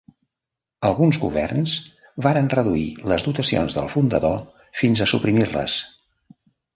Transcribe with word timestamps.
Alguns 0.87 1.17
governs 1.25 1.73
varen 2.27 2.49
reduir 2.53 2.87
les 3.11 3.25
dotacions 3.27 3.75
del 3.81 3.91
fundador 3.91 4.39
fins 4.81 5.05
a 5.05 5.07
suprimir-les. 5.13 5.77